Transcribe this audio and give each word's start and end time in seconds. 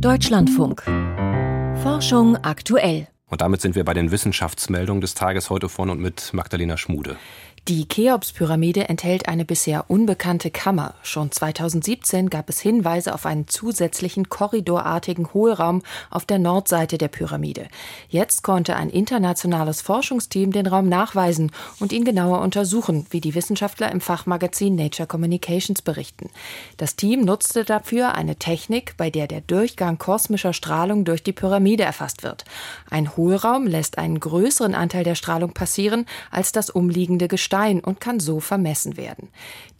Deutschlandfunk. 0.00 0.82
Forschung 1.82 2.36
aktuell. 2.36 3.08
Und 3.28 3.40
damit 3.40 3.60
sind 3.62 3.74
wir 3.74 3.84
bei 3.84 3.94
den 3.94 4.10
Wissenschaftsmeldungen 4.10 5.00
des 5.00 5.14
Tages 5.14 5.48
heute 5.48 5.68
von 5.68 5.90
und 5.90 6.00
mit 6.00 6.32
Magdalena 6.34 6.76
Schmude. 6.76 7.16
Die 7.68 7.88
Cheops-Pyramide 7.88 8.88
enthält 8.88 9.26
eine 9.26 9.44
bisher 9.44 9.90
unbekannte 9.90 10.52
Kammer. 10.52 10.94
Schon 11.02 11.32
2017 11.32 12.30
gab 12.30 12.48
es 12.48 12.60
Hinweise 12.60 13.12
auf 13.12 13.26
einen 13.26 13.48
zusätzlichen 13.48 14.28
korridorartigen 14.28 15.34
Hohlraum 15.34 15.82
auf 16.08 16.24
der 16.24 16.38
Nordseite 16.38 16.96
der 16.96 17.08
Pyramide. 17.08 17.66
Jetzt 18.08 18.44
konnte 18.44 18.76
ein 18.76 18.88
internationales 18.88 19.80
Forschungsteam 19.80 20.52
den 20.52 20.68
Raum 20.68 20.88
nachweisen 20.88 21.50
und 21.80 21.92
ihn 21.92 22.04
genauer 22.04 22.40
untersuchen, 22.40 23.04
wie 23.10 23.20
die 23.20 23.34
Wissenschaftler 23.34 23.90
im 23.90 24.00
Fachmagazin 24.00 24.76
Nature 24.76 25.08
Communications 25.08 25.82
berichten. 25.82 26.30
Das 26.76 26.94
Team 26.94 27.24
nutzte 27.24 27.64
dafür 27.64 28.14
eine 28.14 28.36
Technik, 28.36 28.96
bei 28.96 29.10
der 29.10 29.26
der 29.26 29.40
Durchgang 29.40 29.98
kosmischer 29.98 30.52
Strahlung 30.52 31.04
durch 31.04 31.24
die 31.24 31.32
Pyramide 31.32 31.82
erfasst 31.82 32.22
wird. 32.22 32.44
Ein 32.88 33.16
Hohlraum 33.16 33.66
lässt 33.66 33.98
einen 33.98 34.20
größeren 34.20 34.76
Anteil 34.76 35.02
der 35.02 35.16
Strahlung 35.16 35.52
passieren 35.52 36.06
als 36.30 36.52
das 36.52 36.70
umliegende 36.70 37.26
Gestein 37.26 37.55
Stein 37.56 37.80
und 37.80 38.00
kann 38.02 38.20
so 38.20 38.38
vermessen 38.38 38.98
werden. 38.98 39.28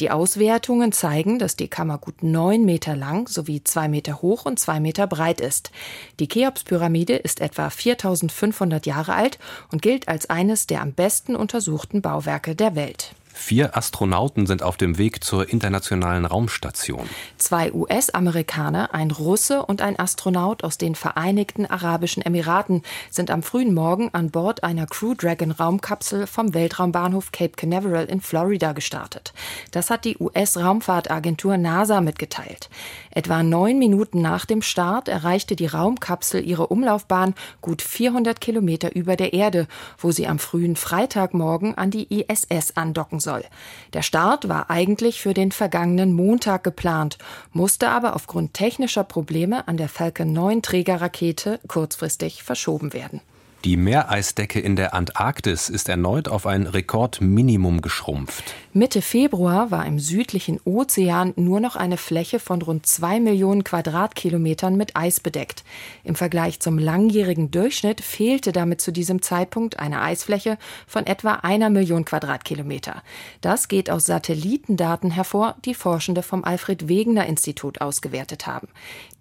Die 0.00 0.10
Auswertungen 0.10 0.92
zeigen, 0.92 1.38
dass 1.38 1.56
die 1.56 1.68
Kammer 1.68 1.98
gut 1.98 2.22
neun 2.22 2.64
Meter 2.64 2.96
lang 2.96 3.28
sowie 3.28 3.64
zwei 3.64 3.86
Meter 3.86 4.22
hoch 4.22 4.46
und 4.46 4.58
zwei 4.58 4.80
Meter 4.80 5.06
breit 5.06 5.42
ist. 5.42 5.72
Die 6.18 6.26
Cheops-Pyramide 6.26 7.16
ist 7.16 7.42
etwa 7.42 7.68
4500 7.68 8.86
Jahre 8.86 9.12
alt 9.12 9.38
und 9.70 9.82
gilt 9.82 10.08
als 10.08 10.30
eines 10.30 10.66
der 10.66 10.80
am 10.80 10.92
besten 10.92 11.36
untersuchten 11.36 12.00
Bauwerke 12.00 12.54
der 12.54 12.76
Welt. 12.76 13.14
Vier 13.38 13.76
Astronauten 13.76 14.46
sind 14.46 14.62
auf 14.62 14.76
dem 14.76 14.98
Weg 14.98 15.22
zur 15.22 15.48
internationalen 15.48 16.24
Raumstation. 16.24 17.08
Zwei 17.36 17.72
US-Amerikaner, 17.72 18.92
ein 18.94 19.10
Russe 19.12 19.64
und 19.64 19.82
ein 19.82 19.96
Astronaut 19.98 20.64
aus 20.64 20.78
den 20.78 20.94
Vereinigten 20.94 21.66
Arabischen 21.66 22.22
Emiraten 22.24 22.82
sind 23.10 23.30
am 23.30 23.42
frühen 23.42 23.74
Morgen 23.74 24.08
an 24.14 24.30
Bord 24.30 24.64
einer 24.64 24.86
Crew 24.86 25.14
Dragon 25.14 25.52
Raumkapsel 25.52 26.26
vom 26.26 26.54
Weltraumbahnhof 26.54 27.30
Cape 27.30 27.52
Canaveral 27.56 28.06
in 28.06 28.20
Florida 28.20 28.72
gestartet. 28.72 29.32
Das 29.70 29.90
hat 29.90 30.06
die 30.06 30.16
US-Raumfahrtagentur 30.18 31.56
NASA 31.58 32.00
mitgeteilt. 32.00 32.68
Etwa 33.10 33.42
neun 33.42 33.78
Minuten 33.78 34.22
nach 34.22 34.46
dem 34.46 34.62
Start 34.62 35.08
erreichte 35.08 35.56
die 35.56 35.66
Raumkapsel 35.66 36.42
ihre 36.44 36.68
Umlaufbahn 36.68 37.34
gut 37.60 37.82
400 37.82 38.40
Kilometer 38.40 38.96
über 38.96 39.14
der 39.14 39.34
Erde, 39.34 39.68
wo 39.98 40.10
sie 40.10 40.26
am 40.26 40.38
frühen 40.38 40.74
Freitagmorgen 40.74 41.76
an 41.76 41.90
die 41.90 42.08
ISS 42.10 42.76
andocken 42.76 43.20
soll. 43.26 43.44
Der 43.92 44.02
Start 44.02 44.48
war 44.48 44.70
eigentlich 44.70 45.20
für 45.20 45.34
den 45.34 45.52
vergangenen 45.52 46.14
Montag 46.14 46.64
geplant, 46.64 47.18
musste 47.52 47.90
aber 47.90 48.16
aufgrund 48.16 48.54
technischer 48.54 49.04
Probleme 49.04 49.68
an 49.68 49.76
der 49.76 49.90
Falcon 49.90 50.32
9 50.32 50.62
Trägerrakete 50.62 51.60
kurzfristig 51.68 52.42
verschoben 52.42 52.94
werden. 52.94 53.20
Die 53.64 53.76
Meereisdecke 53.76 54.60
in 54.60 54.76
der 54.76 54.94
Antarktis 54.94 55.68
ist 55.68 55.88
erneut 55.88 56.28
auf 56.28 56.46
ein 56.46 56.68
Rekordminimum 56.68 57.80
geschrumpft. 57.80 58.54
Mitte 58.72 59.02
Februar 59.02 59.72
war 59.72 59.86
im 59.86 59.98
südlichen 59.98 60.60
Ozean 60.64 61.32
nur 61.34 61.58
noch 61.58 61.74
eine 61.74 61.96
Fläche 61.96 62.38
von 62.38 62.62
rund 62.62 62.86
zwei 62.86 63.18
Millionen 63.18 63.64
Quadratkilometern 63.64 64.76
mit 64.76 64.94
Eis 64.94 65.18
bedeckt. 65.18 65.64
Im 66.04 66.14
Vergleich 66.14 66.60
zum 66.60 66.78
langjährigen 66.78 67.50
Durchschnitt 67.50 68.02
fehlte 68.02 68.52
damit 68.52 68.80
zu 68.80 68.92
diesem 68.92 69.20
Zeitpunkt 69.20 69.80
eine 69.80 70.00
Eisfläche 70.00 70.58
von 70.86 71.06
etwa 71.06 71.32
einer 71.42 71.70
Million 71.70 72.04
Quadratkilometer. 72.04 73.02
Das 73.40 73.66
geht 73.66 73.90
aus 73.90 74.04
Satellitendaten 74.04 75.10
hervor, 75.10 75.56
die 75.64 75.74
Forschende 75.74 76.22
vom 76.22 76.44
Alfred 76.44 76.86
Wegener 76.86 77.26
Institut 77.26 77.80
ausgewertet 77.80 78.46
haben. 78.46 78.68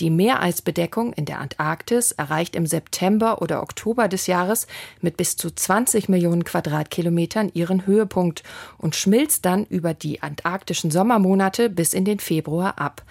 Die 0.00 0.10
Meereisbedeckung 0.10 1.14
in 1.14 1.24
der 1.24 1.38
Antarktis 1.38 2.12
erreicht 2.12 2.56
im 2.56 2.66
September 2.66 3.40
oder 3.40 3.62
Oktober 3.62 4.08
des 4.08 4.26
Jahres 4.26 4.33
Jahres 4.34 4.66
mit 5.00 5.16
bis 5.16 5.36
zu 5.36 5.50
20 5.50 6.08
Millionen 6.08 6.42
Quadratkilometern 6.42 7.52
ihren 7.54 7.86
Höhepunkt 7.86 8.42
und 8.78 8.96
schmilzt 8.96 9.44
dann 9.44 9.64
über 9.66 9.94
die 9.94 10.22
antarktischen 10.22 10.90
Sommermonate 10.90 11.70
bis 11.70 11.94
in 11.94 12.04
den 12.04 12.18
Februar 12.18 12.78
ab. 12.78 13.02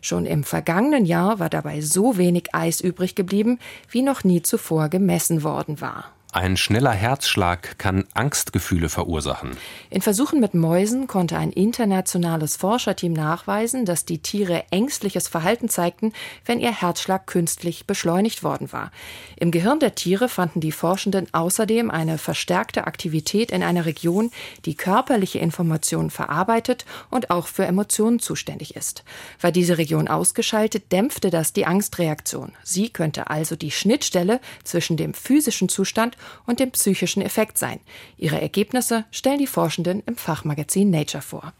Schon 0.00 0.26
im 0.26 0.42
vergangenen 0.42 1.04
Jahr 1.04 1.38
war 1.38 1.50
dabei 1.50 1.80
so 1.80 2.16
wenig 2.16 2.52
Eis 2.52 2.80
übrig 2.80 3.14
geblieben, 3.14 3.60
wie 3.88 4.02
noch 4.02 4.24
nie 4.24 4.42
zuvor 4.42 4.88
gemessen 4.88 5.44
worden 5.44 5.80
war. 5.80 6.06
Ein 6.34 6.56
schneller 6.56 6.92
Herzschlag 6.92 7.76
kann 7.76 8.06
Angstgefühle 8.14 8.88
verursachen. 8.88 9.50
In 9.90 10.00
Versuchen 10.00 10.40
mit 10.40 10.54
Mäusen 10.54 11.06
konnte 11.06 11.36
ein 11.36 11.52
internationales 11.52 12.56
Forscherteam 12.56 13.12
nachweisen, 13.12 13.84
dass 13.84 14.06
die 14.06 14.20
Tiere 14.20 14.64
ängstliches 14.70 15.28
Verhalten 15.28 15.68
zeigten, 15.68 16.14
wenn 16.46 16.58
ihr 16.58 16.72
Herzschlag 16.72 17.26
künstlich 17.26 17.86
beschleunigt 17.86 18.42
worden 18.42 18.72
war. 18.72 18.92
Im 19.36 19.50
Gehirn 19.50 19.78
der 19.78 19.94
Tiere 19.94 20.30
fanden 20.30 20.60
die 20.60 20.72
Forschenden 20.72 21.26
außerdem 21.32 21.90
eine 21.90 22.16
verstärkte 22.16 22.86
Aktivität 22.86 23.50
in 23.50 23.62
einer 23.62 23.84
Region, 23.84 24.30
die 24.64 24.74
körperliche 24.74 25.38
Informationen 25.38 26.08
verarbeitet 26.08 26.86
und 27.10 27.28
auch 27.28 27.46
für 27.46 27.66
Emotionen 27.66 28.20
zuständig 28.20 28.74
ist. 28.74 29.04
War 29.42 29.52
diese 29.52 29.76
Region 29.76 30.08
ausgeschaltet, 30.08 30.92
dämpfte 30.92 31.28
das 31.28 31.52
die 31.52 31.66
Angstreaktion. 31.66 32.52
Sie 32.62 32.88
könnte 32.88 33.28
also 33.28 33.54
die 33.54 33.70
Schnittstelle 33.70 34.40
zwischen 34.64 34.96
dem 34.96 35.12
physischen 35.12 35.68
Zustand 35.68 36.16
und 36.46 36.60
dem 36.60 36.70
psychischen 36.70 37.22
Effekt 37.22 37.58
sein. 37.58 37.80
Ihre 38.16 38.40
Ergebnisse 38.40 39.04
stellen 39.10 39.38
die 39.38 39.46
Forschenden 39.46 40.02
im 40.06 40.16
Fachmagazin 40.16 40.90
Nature 40.90 41.22
vor. 41.22 41.52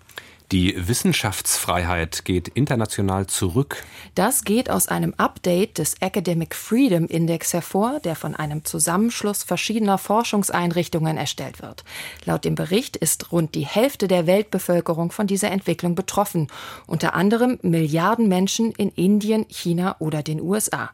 Die 0.52 0.74
Wissenschaftsfreiheit 0.76 2.26
geht 2.26 2.48
international 2.48 3.26
zurück. 3.26 3.82
Das 4.14 4.44
geht 4.44 4.68
aus 4.68 4.86
einem 4.86 5.14
Update 5.16 5.78
des 5.78 5.94
Academic 6.00 6.54
Freedom 6.54 7.06
Index 7.06 7.54
hervor, 7.54 8.00
der 8.00 8.16
von 8.16 8.36
einem 8.36 8.62
Zusammenschluss 8.62 9.44
verschiedener 9.44 9.96
Forschungseinrichtungen 9.96 11.16
erstellt 11.16 11.62
wird. 11.62 11.84
Laut 12.26 12.44
dem 12.44 12.54
Bericht 12.54 12.98
ist 12.98 13.32
rund 13.32 13.54
die 13.54 13.64
Hälfte 13.64 14.08
der 14.08 14.26
Weltbevölkerung 14.26 15.10
von 15.10 15.26
dieser 15.26 15.50
Entwicklung 15.50 15.94
betroffen, 15.94 16.48
unter 16.86 17.14
anderem 17.14 17.58
Milliarden 17.62 18.28
Menschen 18.28 18.72
in 18.72 18.90
Indien, 18.90 19.46
China 19.48 19.96
oder 20.00 20.22
den 20.22 20.38
USA. 20.38 20.90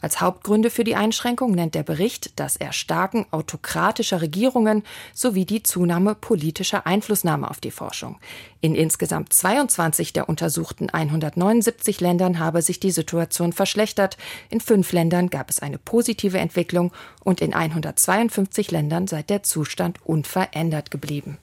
Als 0.00 0.20
Hauptgründe 0.20 0.70
für 0.70 0.84
die 0.84 0.94
Einschränkung 0.94 1.52
nennt 1.52 1.74
der 1.74 1.82
Bericht 1.82 2.38
das 2.38 2.56
Erstarken 2.56 3.26
autokratischer 3.32 4.22
Regierungen 4.22 4.84
sowie 5.12 5.44
die 5.44 5.64
Zunahme 5.64 6.14
politischer 6.14 6.86
Einflussnahme 6.86 7.50
auf 7.50 7.58
die 7.58 7.72
Forschung. 7.72 8.18
In 8.60 8.76
insgesamt 8.76 9.32
22 9.32 10.12
der 10.12 10.28
untersuchten 10.28 10.88
179 10.88 12.00
Ländern 12.00 12.38
habe 12.38 12.62
sich 12.62 12.78
die 12.78 12.92
Situation 12.92 13.52
verschlechtert. 13.52 14.16
In 14.50 14.60
fünf 14.60 14.92
Ländern 14.92 15.30
gab 15.30 15.50
es 15.50 15.60
eine 15.60 15.78
positive 15.78 16.38
Entwicklung 16.38 16.92
und 17.24 17.40
in 17.40 17.52
152 17.52 18.70
Ländern 18.70 19.08
sei 19.08 19.24
der 19.24 19.42
Zustand 19.42 19.98
unverändert 20.04 20.92
geblieben. 20.92 21.38